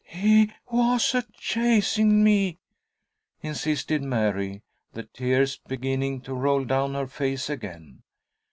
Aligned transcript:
"He 0.05 0.51
was 0.71 1.13
a 1.13 1.23
chasing 1.37 2.23
me!" 2.23 2.57
insisted 3.43 4.01
Mary, 4.01 4.63
the 4.93 5.03
tears 5.03 5.59
beginning 5.67 6.21
to 6.21 6.33
roll 6.33 6.65
down 6.65 6.95
her 6.95 7.05
face 7.05 7.51
again. 7.51 8.01